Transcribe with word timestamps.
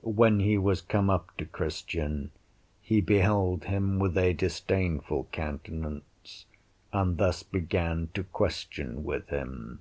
When 0.00 0.40
he 0.40 0.56
was 0.56 0.80
come 0.80 1.10
up 1.10 1.36
to 1.36 1.44
Christian, 1.44 2.30
he 2.80 3.02
beheld 3.02 3.64
him 3.64 3.98
with 3.98 4.16
a 4.16 4.32
disdainful 4.32 5.28
countenance, 5.30 6.46
and 6.90 7.18
thus 7.18 7.42
began 7.42 8.08
to 8.14 8.24
question 8.24 9.04
with 9.04 9.28
him. 9.28 9.80